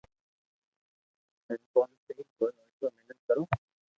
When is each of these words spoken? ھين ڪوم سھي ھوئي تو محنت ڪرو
ھين 1.47 1.59
ڪوم 1.73 1.89
سھي 2.03 2.13
ھوئي 2.37 2.55
تو 2.79 2.85
محنت 2.95 3.17
ڪرو 3.27 3.43